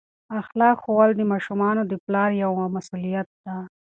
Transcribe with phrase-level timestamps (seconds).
[0.39, 3.55] اخلاق ښوول د ماشومانو د پلار یوه مسؤلیت ده.